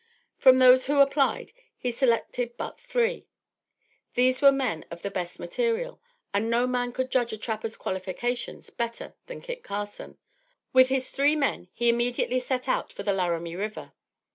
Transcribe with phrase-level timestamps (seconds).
[0.39, 3.27] From those who applied, he selected but three.
[4.15, 6.01] These were men of the best material;
[6.33, 10.17] and, no man could judge a trapper's qualifications better than Kit Carson.
[10.73, 13.93] With his three men he immediately set out for the Laramie River.